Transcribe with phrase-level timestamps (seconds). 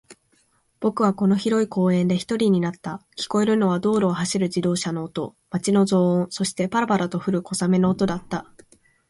[0.79, 3.05] 僕はこの広い公園で一人になった。
[3.17, 8.47] 聞こえるのは道路を走る自動車の音、街の雑音、そして、パラパラと降る小雨の音だった。